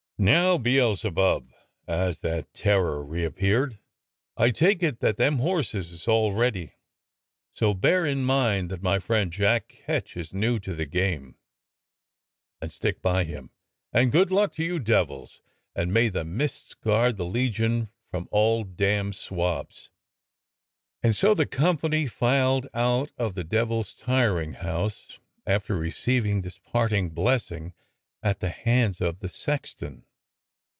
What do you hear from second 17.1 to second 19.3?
the legion from all damned